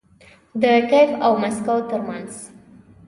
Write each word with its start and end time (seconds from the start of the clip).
د 0.61 0.63
کیف 0.89 1.09
او 1.25 1.31
مسکو 1.41 1.75
ترمنځ 1.89 2.31